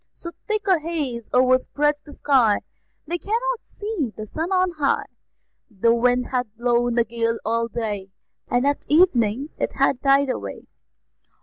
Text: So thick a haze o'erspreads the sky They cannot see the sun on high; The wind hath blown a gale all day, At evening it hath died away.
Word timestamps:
So 0.15 0.31
thick 0.47 0.65
a 0.67 0.79
haze 0.79 1.29
o'erspreads 1.31 2.01
the 2.01 2.11
sky 2.11 2.61
They 3.05 3.19
cannot 3.19 3.61
see 3.67 4.11
the 4.17 4.25
sun 4.25 4.51
on 4.51 4.71
high; 4.79 5.05
The 5.69 5.93
wind 5.93 6.25
hath 6.25 6.47
blown 6.57 6.97
a 6.97 7.03
gale 7.03 7.37
all 7.45 7.67
day, 7.67 8.09
At 8.49 8.83
evening 8.89 9.49
it 9.59 9.73
hath 9.73 10.01
died 10.01 10.29
away. 10.31 10.65